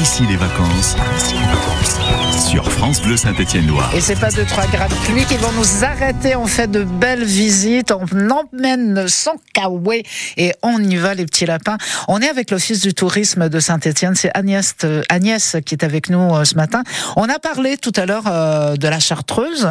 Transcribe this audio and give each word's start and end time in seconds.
ici 0.00 0.24
les 0.26 0.36
vacances. 0.36 0.96
Sur 2.48 2.70
France 2.70 3.02
Bleu 3.02 3.16
Saint-Étienne-Loire. 3.16 3.90
Et 3.94 4.00
c'est 4.00 4.18
pas 4.18 4.30
deux, 4.30 4.44
trois 4.44 4.66
grammes 4.66 4.88
de 4.88 5.12
pluie 5.12 5.24
qui 5.24 5.36
vont 5.36 5.52
nous 5.52 5.84
arrêter. 5.84 6.36
On 6.36 6.46
fait 6.46 6.70
de 6.70 6.84
belles 6.84 7.24
visites. 7.24 7.92
On 7.92 8.06
emmène 8.30 9.08
son 9.08 9.32
kawaii 9.52 10.04
et 10.36 10.54
on 10.62 10.78
y 10.78 10.96
va, 10.96 11.14
les 11.14 11.26
petits 11.26 11.46
lapins. 11.46 11.76
On 12.06 12.20
est 12.22 12.28
avec 12.28 12.50
l'Office 12.50 12.80
du 12.80 12.94
tourisme 12.94 13.48
de 13.48 13.60
Saint-Étienne. 13.60 14.14
C'est 14.14 14.30
Agnès, 14.34 14.74
euh, 14.84 15.02
Agnès 15.08 15.56
qui 15.66 15.74
est 15.74 15.84
avec 15.84 16.10
nous 16.10 16.34
euh, 16.34 16.44
ce 16.44 16.54
matin. 16.54 16.84
On 17.16 17.24
a 17.24 17.38
parlé 17.38 17.76
tout 17.76 17.92
à 17.96 18.06
l'heure 18.06 18.24
euh, 18.26 18.76
de 18.76 18.88
la 18.88 19.00
Chartreuse, 19.00 19.68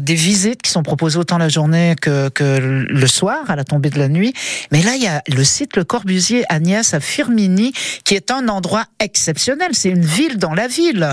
des 0.00 0.14
visites 0.14 0.62
qui 0.62 0.70
sont 0.70 0.82
proposées 0.82 1.18
autant 1.18 1.38
la 1.38 1.48
journée 1.48 1.94
que, 2.00 2.28
que 2.28 2.84
le 2.88 3.06
soir, 3.06 3.38
à 3.48 3.56
la 3.56 3.64
tombée 3.64 3.90
de 3.90 3.98
la 3.98 4.08
nuit. 4.08 4.34
Mais 4.70 4.82
là, 4.82 4.96
il 4.96 5.02
y 5.02 5.06
a 5.06 5.22
le 5.28 5.44
site 5.44 5.76
Le 5.76 5.84
Corbusier 5.84 6.44
Agnès 6.48 6.94
à 6.94 7.00
Firmini, 7.00 7.72
qui 8.04 8.14
est 8.14 8.30
un 8.30 8.48
endroit 8.48 8.84
exceptionnel. 8.98 9.51
C'est 9.72 9.90
une 9.90 10.00
ville 10.04 10.38
dans 10.38 10.54
la 10.54 10.66
ville. 10.66 11.08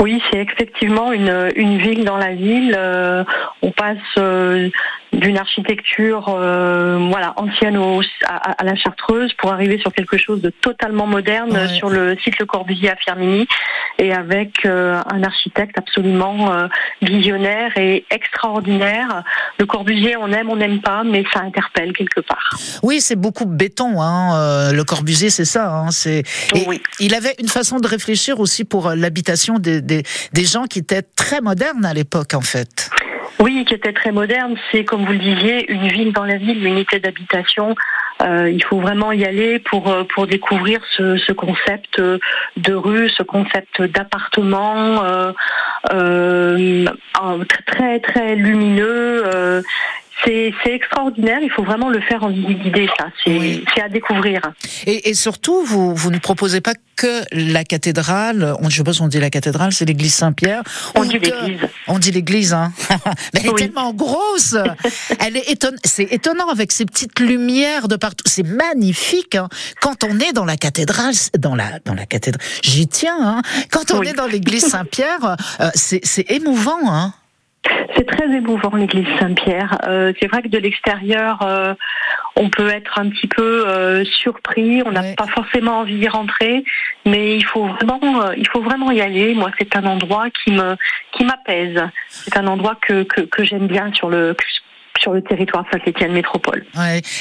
Oui, 0.00 0.22
c'est 0.30 0.38
effectivement 0.38 1.12
une, 1.12 1.50
une 1.56 1.76
ville 1.78 2.04
dans 2.06 2.16
la 2.16 2.32
ville. 2.34 2.74
Euh, 2.78 3.22
on 3.60 3.70
passe 3.70 3.98
euh, 4.16 4.70
d'une 5.12 5.36
architecture 5.36 6.24
euh, 6.34 6.96
voilà 7.10 7.34
ancienne 7.36 7.76
au- 7.76 8.00
à, 8.26 8.52
à 8.52 8.64
la 8.64 8.76
Chartreuse 8.76 9.34
pour 9.34 9.52
arriver 9.52 9.78
sur 9.78 9.92
quelque 9.92 10.16
chose 10.16 10.40
de 10.40 10.48
totalement 10.48 11.06
moderne 11.06 11.50
Ouais. 11.52 11.68
sur 11.68 11.90
le 11.90 12.16
site 12.24 12.38
Le 12.38 12.46
Corbusier 12.46 12.90
à 12.90 12.96
Firmini 12.96 13.46
et 13.98 14.14
avec 14.14 14.64
un 14.64 15.22
architecte 15.22 15.76
absolument 15.76 16.48
visionnaire 17.02 17.76
et 17.76 18.06
extraordinaire. 18.10 19.22
Le 19.60 19.66
Corbusier, 19.66 20.16
on 20.16 20.32
aime, 20.32 20.48
on 20.48 20.56
n'aime 20.56 20.80
pas, 20.80 21.04
mais 21.04 21.22
ça 21.34 21.40
interpelle 21.40 21.92
quelque 21.92 22.20
part. 22.20 22.48
Oui, 22.82 23.02
c'est 23.02 23.14
beaucoup 23.14 23.44
béton. 23.44 24.00
Hein. 24.00 24.34
euh, 24.34 24.72
le 24.72 24.84
Corbusier, 24.84 25.28
c'est 25.28 25.44
ça. 25.44 25.70
Hein. 25.70 25.90
C'est. 25.90 26.22
Oui. 26.66 26.80
Il 26.98 27.14
avait 27.14 27.34
une 27.38 27.48
façon 27.48 27.78
de 27.78 27.86
réfléchir 27.86 28.40
aussi 28.40 28.64
pour 28.64 28.88
euh, 28.88 28.94
l'habitation 28.94 29.58
des, 29.58 29.82
des, 29.82 30.02
des 30.32 30.44
gens 30.46 30.64
qui 30.64 30.78
étaient 30.78 31.02
très 31.02 31.42
modernes 31.42 31.84
à 31.84 31.92
l'époque, 31.92 32.32
en 32.32 32.40
fait. 32.40 32.88
Oui, 33.38 33.66
qui 33.66 33.74
était 33.74 33.92
très 33.92 34.12
moderne. 34.12 34.54
C'est, 34.72 34.84
comme 34.84 35.04
vous 35.04 35.12
le 35.12 35.18
disiez, 35.18 35.70
une 35.70 35.88
ville 35.88 36.14
dans 36.14 36.24
la 36.24 36.38
ville, 36.38 36.58
une 36.58 36.72
unité 36.72 36.98
d'habitation. 36.98 37.74
Euh, 38.22 38.50
il 38.50 38.62
faut 38.64 38.80
vraiment 38.80 39.12
y 39.12 39.24
aller 39.24 39.58
pour 39.58 39.94
pour 40.14 40.26
découvrir 40.26 40.80
ce, 40.96 41.16
ce 41.16 41.32
concept 41.32 41.98
de 42.00 42.74
rue, 42.74 43.08
ce 43.08 43.22
concept 43.22 43.80
d'appartement 43.80 45.04
euh, 45.04 45.32
très 47.66 48.00
très 48.00 48.34
lumineux. 48.36 49.62
C'est 50.24 50.52
extraordinaire. 50.66 51.38
Il 51.42 51.50
faut 51.50 51.64
vraiment 51.64 51.88
le 51.88 52.00
faire 52.00 52.22
en 52.24 52.28
visite 52.30 52.58
guidée. 52.62 52.88
Ça, 52.98 53.06
c'est 53.24 53.38
Oui. 53.38 53.64
à 53.82 53.88
découvrir. 53.88 54.40
Et, 54.86 55.10
et 55.10 55.14
surtout, 55.14 55.62
vous, 55.64 55.94
vous 55.94 56.10
ne 56.10 56.18
proposez 56.18 56.60
pas 56.60 56.74
que 56.96 57.22
la 57.32 57.64
cathédrale. 57.64 58.54
On, 58.60 58.68
je 58.68 58.76
sais 58.76 58.84
pas 58.84 58.92
si 58.92 59.00
on 59.02 59.08
dit 59.08 59.18
la 59.20 59.30
cathédrale, 59.30 59.72
c'est 59.72 59.84
l'église 59.86 60.12
Saint-Pierre. 60.14 60.62
On 60.94 61.00
Ou 61.02 61.04
dit 61.06 61.18
l'église. 61.18 61.60
On 61.88 61.98
dit 61.98 62.10
l'église, 62.10 62.52
hein. 62.52 62.72
Mais 63.34 63.40
elle 63.40 63.46
est 63.46 63.50
Oui. 63.50 63.60
tellement 63.62 63.92
grosse. 63.94 64.54
Elle 65.18 65.36
est 65.36 65.50
étonne. 65.50 65.76
C'est 65.84 66.04
étonnant 66.12 66.48
avec 66.48 66.72
ces 66.72 66.84
petites 66.84 67.18
lumières 67.20 67.88
de 67.88 67.96
partout. 67.96 68.24
C'est 68.26 68.42
magnifique. 68.46 69.34
Hein. 69.34 69.48
Quand 69.80 70.04
on 70.04 70.18
est 70.20 70.32
dans 70.32 70.44
la 70.44 70.56
cathédrale, 70.56 71.14
dans 71.38 71.54
la 71.54 71.78
dans 71.84 71.94
la 71.94 72.06
cathédrale, 72.06 72.44
j'y 72.62 72.86
tiens. 72.86 73.16
Hein. 73.20 73.42
Quand 73.70 73.92
on 73.94 74.00
Oui. 74.00 74.08
est 74.08 74.12
dans 74.14 74.26
l'église 74.26 74.66
Saint-Pierre, 74.66 75.36
euh, 75.60 75.70
c'est 75.74 76.00
c'est 76.04 76.30
émouvant. 76.30 76.78
Hein. 76.86 77.14
C'est 77.96 78.06
très 78.06 78.24
émouvant 78.34 78.74
l'église 78.74 79.06
Saint-Pierre. 79.18 79.78
Euh, 79.86 80.12
c'est 80.18 80.28
vrai 80.28 80.42
que 80.42 80.48
de 80.48 80.58
l'extérieur, 80.58 81.40
euh, 81.42 81.74
on 82.36 82.48
peut 82.48 82.68
être 82.68 82.98
un 82.98 83.08
petit 83.10 83.26
peu 83.26 83.68
euh, 83.68 84.04
surpris. 84.04 84.82
On 84.86 84.92
n'a 84.92 85.02
Ouais. 85.02 85.14
pas 85.14 85.26
forcément 85.26 85.80
envie 85.80 85.98
d'y 85.98 86.08
rentrer, 86.08 86.64
mais 87.04 87.36
il 87.36 87.44
faut 87.44 87.66
vraiment, 87.66 88.22
euh, 88.22 88.34
il 88.36 88.48
faut 88.48 88.62
vraiment 88.62 88.90
y 88.90 89.00
aller. 89.02 89.34
Moi, 89.34 89.50
c'est 89.58 89.76
un 89.76 89.84
endroit 89.84 90.30
qui 90.30 90.52
me, 90.52 90.76
qui 91.12 91.24
m'apaise. 91.24 91.82
C'est 92.08 92.36
un 92.38 92.46
endroit 92.46 92.76
que 92.80 93.02
que, 93.02 93.20
que 93.22 93.44
j'aime 93.44 93.66
bien 93.66 93.92
sur 93.92 94.08
le 94.08 94.34
sur 95.00 95.12
le 95.12 95.22
territoire 95.22 95.64
Saint-Étienne 95.72 96.12
Métropole. 96.12 96.64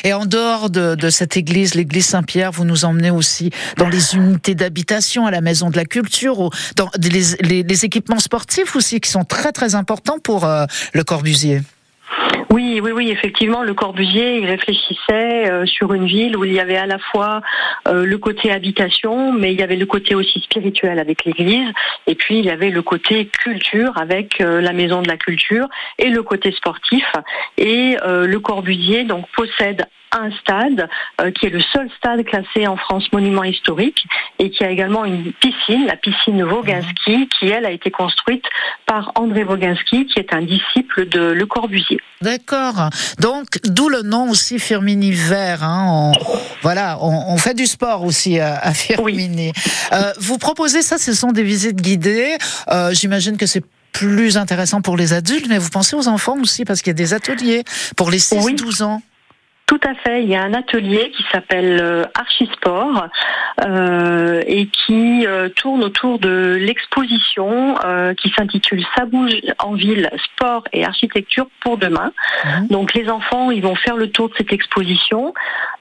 Et 0.03 0.13
en 0.13 0.25
dehors 0.25 0.69
de, 0.69 0.95
de 0.95 1.09
cette 1.09 1.37
église, 1.37 1.75
l'église 1.75 2.05
Saint-Pierre, 2.07 2.51
vous 2.51 2.65
nous 2.65 2.85
emmenez 2.85 3.11
aussi 3.11 3.51
dans 3.77 3.87
les 3.89 4.15
unités 4.15 4.53
d'habitation, 4.55 5.25
à 5.25 5.31
la 5.31 5.41
maison 5.41 5.69
de 5.69 5.77
la 5.77 5.85
culture, 5.85 6.49
dans 6.75 6.89
les, 7.01 7.21
les- 7.41 7.63
les 7.63 7.85
équipements 7.85 8.19
sportifs 8.19 8.75
aussi 8.75 8.99
qui 8.99 9.09
sont 9.09 9.23
très 9.23 9.51
très 9.51 9.75
importants 9.75 10.19
pour 10.23 10.45
euh, 10.45 10.65
le 10.93 11.03
Corbusier. 11.03 11.61
Oui, 12.51 12.79
oui, 12.81 12.91
oui, 12.91 13.11
effectivement, 13.11 13.61
le 13.61 13.75
Corbusier, 13.75 14.39
il 14.39 14.45
réfléchissait 14.47 15.51
euh, 15.51 15.67
sur 15.67 15.93
une 15.93 16.07
ville 16.07 16.35
où 16.35 16.45
il 16.45 16.53
y 16.53 16.59
avait 16.59 16.77
à 16.77 16.87
la 16.87 16.97
fois 16.97 17.41
euh, 17.87 18.05
le 18.05 18.17
côté 18.17 18.51
habitation, 18.51 19.31
mais 19.33 19.53
il 19.53 19.59
y 19.59 19.63
avait 19.63 19.75
le 19.75 19.85
côté 19.85 20.15
aussi 20.15 20.39
spirituel 20.39 20.97
avec 20.97 21.25
l'église, 21.25 21.69
et 22.07 22.15
puis 22.15 22.39
il 22.39 22.45
y 22.45 22.49
avait 22.49 22.71
le 22.71 22.81
côté 22.81 23.27
culture 23.27 23.95
avec 23.97 24.41
euh, 24.41 24.61
la 24.61 24.73
maison 24.73 25.03
de 25.03 25.07
la 25.07 25.17
culture 25.17 25.67
et 25.99 26.09
le 26.09 26.23
côté 26.23 26.51
sportif. 26.51 27.05
Et 27.57 27.97
le 28.03 28.37
Corbusier 28.37 29.03
donc 29.03 29.25
possède 29.35 29.85
un 30.11 30.31
stade 30.31 30.89
qui 31.35 31.45
est 31.45 31.49
le 31.49 31.61
seul 31.61 31.89
stade 31.97 32.23
classé 32.23 32.67
en 32.67 32.77
France 32.77 33.11
monument 33.11 33.43
historique 33.43 34.05
et 34.39 34.49
qui 34.49 34.63
a 34.63 34.71
également 34.71 35.05
une 35.05 35.33
piscine, 35.33 35.85
la 35.85 35.97
piscine 35.97 36.43
Voginski, 36.43 37.27
qui 37.27 37.49
elle 37.49 37.65
a 37.65 37.71
été 37.71 37.91
construite 37.91 38.45
par 38.85 39.11
André 39.15 39.43
Voginski, 39.43 40.05
qui 40.05 40.19
est 40.19 40.33
un 40.33 40.41
disciple 40.41 41.07
de 41.07 41.31
Le 41.31 41.45
Corbusier. 41.45 41.98
D'accord. 42.21 42.89
Donc, 43.19 43.45
d'où 43.63 43.87
le 43.89 44.01
nom 44.01 44.29
aussi 44.29 44.59
Firmini 44.59 45.11
Vert. 45.11 45.63
Hein. 45.63 45.85
On, 45.87 46.11
voilà, 46.61 46.97
on, 47.01 47.33
on 47.33 47.37
fait 47.37 47.53
du 47.53 47.65
sport 47.65 48.03
aussi 48.03 48.39
à, 48.39 48.57
à 48.59 48.73
Firmini. 48.73 49.53
Euh, 49.93 50.11
vous 50.19 50.37
proposez 50.37 50.81
ça, 50.81 50.97
ce 50.97 51.13
sont 51.13 51.31
des 51.31 51.43
visites 51.43 51.81
guidées. 51.81 52.37
Euh, 52.71 52.93
J'imagine 52.93 53.37
que 53.37 53.45
c'est 53.45 53.63
plus 53.91 54.37
intéressant 54.37 54.81
pour 54.81 54.97
les 54.97 55.13
adultes, 55.13 55.47
mais 55.49 55.57
vous 55.57 55.69
pensez 55.69 55.95
aux 55.95 56.07
enfants 56.07 56.37
aussi, 56.41 56.65
parce 56.65 56.81
qu'il 56.81 56.91
y 56.91 56.91
a 56.91 56.93
des 56.93 57.13
ateliers 57.13 57.63
pour 57.95 58.11
les 58.11 58.19
6-12 58.19 58.83
ans. 58.83 59.01
Tout 59.79 59.87
à 59.87 59.93
fait. 59.95 60.23
Il 60.23 60.29
y 60.29 60.35
a 60.35 60.41
un 60.41 60.53
atelier 60.53 61.11
qui 61.11 61.23
s'appelle 61.31 61.79
euh, 61.81 62.03
Archisport 62.15 63.07
euh, 63.65 64.41
et 64.47 64.67
qui 64.67 65.25
euh, 65.25 65.49
tourne 65.49 65.83
autour 65.83 66.19
de 66.19 66.57
l'exposition 66.59 67.75
euh, 67.85 68.13
qui 68.13 68.29
s'intitule 68.35 68.83
Ça 68.97 69.05
bouge 69.05 69.33
en 69.59 69.73
ville, 69.73 70.09
sport 70.33 70.63
et 70.73 70.85
architecture 70.85 71.47
pour 71.61 71.77
demain. 71.77 72.11
Mhm. 72.45 72.67
Donc 72.67 72.93
les 72.93 73.09
enfants, 73.09 73.51
ils 73.51 73.61
vont 73.61 73.75
faire 73.75 73.95
le 73.95 74.09
tour 74.09 74.29
de 74.29 74.33
cette 74.37 74.53
exposition, 74.53 75.33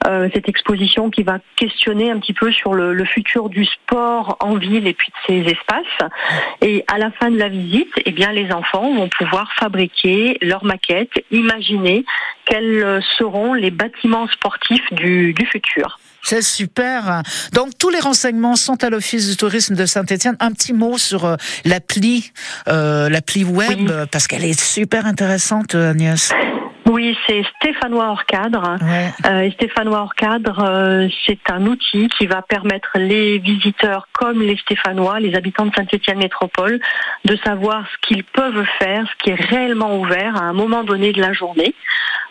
euh, 0.07 0.29
cette 0.33 0.47
exposition 0.47 1.09
qui 1.09 1.23
va 1.23 1.39
questionner 1.55 2.11
un 2.11 2.19
petit 2.19 2.33
peu 2.33 2.51
sur 2.51 2.73
le, 2.73 2.93
le 2.93 3.05
futur 3.05 3.49
du 3.49 3.65
sport 3.65 4.37
en 4.39 4.55
ville 4.55 4.87
et 4.87 4.93
puis 4.93 5.11
de 5.11 5.33
ses 5.33 5.51
espaces. 5.51 6.11
Et 6.61 6.83
à 6.87 6.97
la 6.97 7.11
fin 7.11 7.31
de 7.31 7.37
la 7.37 7.49
visite, 7.49 7.93
eh 8.05 8.11
bien 8.11 8.31
les 8.31 8.51
enfants 8.51 8.93
vont 8.93 9.09
pouvoir 9.09 9.51
fabriquer 9.53 10.37
leur 10.41 10.63
maquette, 10.63 11.11
imaginer 11.31 12.05
quels 12.49 12.83
euh, 12.83 12.99
seront 13.17 13.53
les 13.53 13.71
bâtiments 13.71 14.27
sportifs 14.27 14.91
du, 14.91 15.33
du 15.33 15.45
futur. 15.45 15.99
C'est 16.21 16.41
super. 16.41 17.21
Donc 17.53 17.69
tous 17.79 17.89
les 17.89 17.99
renseignements 17.99 18.55
sont 18.57 18.83
à 18.83 18.89
l'Office 18.89 19.29
du 19.29 19.37
tourisme 19.37 19.75
de 19.75 19.85
Saint-Étienne. 19.85 20.35
Un 20.39 20.51
petit 20.51 20.73
mot 20.73 20.97
sur 20.97 21.25
euh, 21.25 21.35
l'appli, 21.65 22.31
euh, 22.67 23.09
l'appli 23.09 23.43
web, 23.45 23.79
Oui. 23.79 23.87
parce 24.11 24.27
qu'elle 24.27 24.43
est 24.43 24.59
super 24.59 25.05
intéressante, 25.05 25.75
Agnès. 25.75 26.33
Oui, 26.85 27.15
c'est 27.27 27.43
Stéphanois 27.57 28.07
hors 28.09 28.25
cadre. 28.25 28.77
Ouais. 28.81 29.13
Euh, 29.29 29.51
Stéphanois 29.51 29.99
hors 29.99 30.15
cadre, 30.15 30.63
euh, 30.67 31.07
c'est 31.25 31.37
un 31.51 31.67
outil 31.67 32.07
qui 32.17 32.25
va 32.25 32.41
permettre 32.41 32.89
les 32.95 33.37
visiteurs 33.37 34.07
comme 34.11 34.41
les 34.41 34.57
Stéphanois, 34.57 35.19
les 35.19 35.35
habitants 35.35 35.67
de 35.67 35.75
Saint-Étienne 35.75 36.17
Métropole, 36.17 36.79
de 37.25 37.37
savoir 37.45 37.85
ce 37.91 38.07
qu'ils 38.07 38.23
peuvent 38.23 38.65
faire, 38.79 39.05
ce 39.07 39.23
qui 39.23 39.29
est 39.29 39.35
réellement 39.39 39.99
ouvert 39.99 40.35
à 40.35 40.45
un 40.45 40.53
moment 40.53 40.83
donné 40.83 41.13
de 41.13 41.21
la 41.21 41.31
journée, 41.31 41.75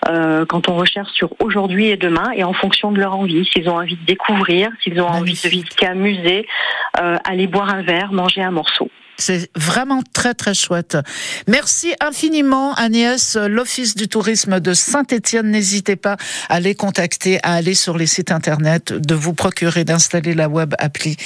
euh, 0.08 0.46
quand 0.46 0.68
on 0.68 0.76
recherche 0.76 1.10
sur 1.12 1.30
aujourd'hui 1.40 1.88
et 1.88 1.96
demain, 1.96 2.30
et 2.34 2.44
en 2.44 2.52
fonction 2.52 2.92
de 2.92 2.98
leur 2.98 3.14
envie, 3.14 3.48
s'ils 3.52 3.68
ont 3.68 3.76
envie 3.76 3.96
de 3.96 4.04
découvrir, 4.04 4.70
s'ils 4.82 5.00
ont 5.00 5.08
envie 5.08 5.40
de 5.42 5.48
visiter 5.48 5.86
un 5.86 5.94
musée, 5.94 6.46
euh, 7.00 7.16
aller 7.24 7.46
boire 7.46 7.70
un 7.70 7.82
verre, 7.82 8.12
manger 8.12 8.42
un 8.42 8.50
morceau. 8.50 8.90
C'est 9.20 9.50
vraiment 9.56 10.00
très 10.14 10.32
très 10.32 10.54
chouette. 10.54 10.96
Merci 11.48 11.92
infiniment 12.00 12.72
Agnès, 12.74 13.36
l'Office 13.36 13.96
du 13.96 14.06
tourisme 14.06 14.60
de 14.60 14.72
Saint-Étienne. 14.72 15.50
N'hésitez 15.50 15.96
pas 15.96 16.16
à 16.48 16.60
les 16.60 16.76
contacter, 16.76 17.40
à 17.42 17.54
aller 17.54 17.74
sur 17.74 17.98
les 17.98 18.06
sites 18.06 18.30
internet, 18.30 18.92
de 18.92 19.14
vous 19.16 19.34
procurer, 19.34 19.82
d'installer 19.82 20.34
la 20.34 20.48
web 20.48 20.74
appli. 20.78 21.16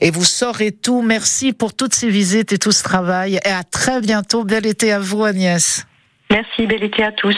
Et 0.00 0.12
vous 0.12 0.24
saurez 0.24 0.70
tout. 0.70 1.02
Merci 1.02 1.52
pour 1.52 1.74
toutes 1.74 1.94
ces 1.94 2.08
visites 2.08 2.52
et 2.52 2.58
tout 2.58 2.70
ce 2.70 2.84
travail. 2.84 3.40
Et 3.44 3.50
à 3.50 3.64
très 3.64 4.00
bientôt. 4.00 4.44
Bel 4.44 4.64
été 4.64 4.92
à 4.92 5.00
vous 5.00 5.24
Agnès. 5.24 5.84
Merci, 6.30 6.66
bel 6.66 6.84
été 6.84 7.02
à 7.02 7.10
tous. 7.10 7.36